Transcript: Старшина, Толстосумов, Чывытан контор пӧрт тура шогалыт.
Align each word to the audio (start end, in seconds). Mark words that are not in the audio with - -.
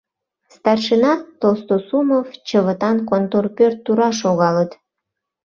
Старшина, 0.55 1.13
Толстосумов, 1.39 2.27
Чывытан 2.47 2.97
контор 3.09 3.45
пӧрт 3.57 3.77
тура 3.85 4.09
шогалыт. 4.19 4.71